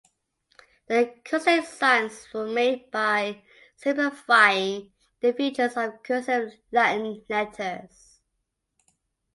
The 0.87 1.13
consonant 1.23 1.67
signs 1.67 2.27
were 2.33 2.47
made 2.47 2.89
by 2.89 3.43
simplifying 3.75 4.91
the 5.19 5.31
features 5.31 5.77
of 5.77 6.01
cursive 6.01 6.53
Latin 6.71 7.23
letters. 7.29 8.19